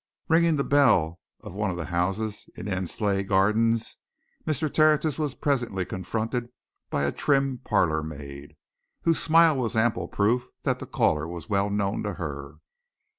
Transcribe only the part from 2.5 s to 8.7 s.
in Endsleigh Gardens, Mr. Tertius was presently confronted by a trim parlourmaid,